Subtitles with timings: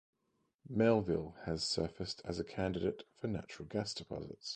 [0.67, 4.49] Melville has surfaced as a candidate for natural gas deposits.